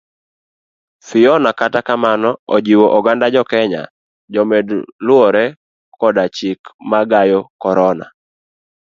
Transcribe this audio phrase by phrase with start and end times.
[1.07, 3.81] Fiona kata kamano ojiwo oganda jokenya
[4.33, 4.67] jomed
[5.05, 5.45] luwore
[5.99, 8.05] kod chike mag gayo corona.